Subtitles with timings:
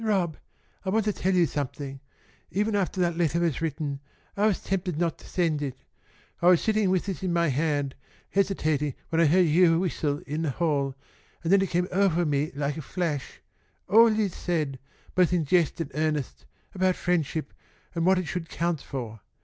[0.03, 0.35] "Rob,
[0.83, 1.99] I want to tell you something.
[2.49, 3.99] Even after that letter was written
[4.35, 5.77] I was tempted not to send it.
[6.41, 7.93] I was sitting with it in my hand,
[8.31, 10.95] hesitating, when I heard yoah whistle in the hall,
[11.43, 13.41] and then it came ovah me like a flash,
[13.87, 14.79] all you'd said,
[15.13, 17.53] both in jest and earnest, about friendship
[17.93, 19.19] and what it should count for.